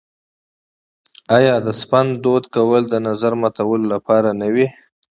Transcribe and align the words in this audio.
آیا 1.37 1.55
د 1.65 1.67
سپند 1.81 2.11
دود 2.23 2.43
کول 2.55 2.83
د 2.89 2.95
نظر 3.07 3.31
ماتولو 3.41 3.85
لپاره 3.93 4.29
نه 4.41 4.47
وي؟ 4.53 4.67